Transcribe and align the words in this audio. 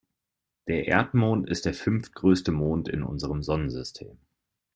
Der 0.67 0.87
Erdmond 0.87 1.47
ist 1.47 1.65
der 1.65 1.75
fünftgrößte 1.75 2.51
Mond 2.51 2.87
in 2.89 3.03
unserem 3.03 3.43
Sonnensystem. 3.43 4.17